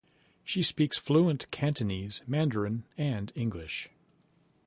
She 0.43 0.63
speaks 0.63 0.97
fluent 0.97 1.51
Cantonese, 1.51 2.23
Mandarin, 2.25 2.85
and 2.97 3.31
English. 3.35 3.91